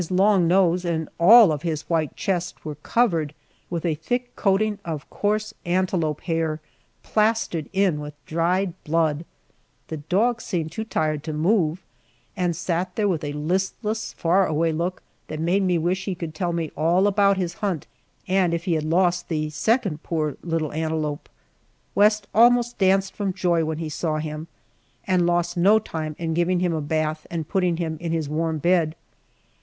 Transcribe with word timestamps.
His 0.01 0.09
long 0.09 0.47
nose 0.47 0.83
and 0.83 1.09
all 1.19 1.51
of 1.51 1.61
his 1.61 1.83
white 1.83 2.15
chest 2.15 2.65
were 2.65 2.73
covered 2.73 3.35
with 3.69 3.85
a 3.85 3.93
thick 3.93 4.35
coating 4.35 4.79
of 4.83 5.07
coarse 5.11 5.53
antelope 5.63 6.21
hair 6.21 6.59
plastered 7.03 7.69
in 7.71 7.99
with 7.99 8.15
dried 8.25 8.73
blood. 8.83 9.25
The 9.89 9.97
dog 9.97 10.41
seemed 10.41 10.71
too 10.71 10.85
tired 10.85 11.21
to 11.25 11.33
move, 11.33 11.83
and 12.35 12.55
sat 12.55 12.95
there 12.95 13.07
with 13.07 13.23
a 13.23 13.33
listless, 13.33 14.13
far 14.13 14.47
away 14.47 14.71
look 14.71 15.03
that 15.27 15.39
made 15.39 15.61
me 15.61 15.77
wish 15.77 16.05
he 16.05 16.15
could 16.15 16.33
tell 16.33 16.59
all 16.75 17.05
about 17.05 17.37
his 17.37 17.53
hunt, 17.61 17.85
and 18.27 18.55
if 18.55 18.63
he 18.65 18.73
had 18.73 18.83
lost 18.83 19.29
the 19.29 19.51
second 19.51 20.01
poor 20.01 20.35
little 20.41 20.71
antelope. 20.71 21.29
West 21.93 22.25
almost 22.33 22.79
danced 22.79 23.13
from 23.13 23.33
joy 23.33 23.63
when 23.63 23.77
he 23.77 23.87
saw 23.87 24.17
him, 24.17 24.47
and 25.05 25.27
lost 25.27 25.55
no 25.57 25.77
time 25.77 26.15
in 26.17 26.33
giving 26.33 26.59
him 26.59 26.73
a 26.73 26.81
bath 26.81 27.27
and 27.29 27.47
putting 27.47 27.77
him 27.77 27.97
in 28.01 28.11
his 28.11 28.27
warm 28.27 28.57
bed. 28.57 28.95